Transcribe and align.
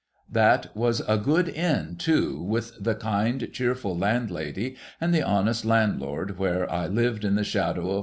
That 0.31 0.75
was 0.75 1.01
a 1.07 1.15
good 1.19 1.47
Inn, 1.47 1.95
too, 1.95 2.41
with 2.41 2.73
the 2.83 2.95
kind, 2.95 3.47
cheerful 3.53 3.95
landlady 3.95 4.75
and 4.99 5.13
the 5.13 5.21
honest 5.21 5.63
landlord, 5.63 6.39
where 6.39 6.67
I 6.71 6.87
lived 6.87 7.23
in 7.23 7.35
the 7.35 7.43
shadow 7.43 7.91
of 7.91 7.99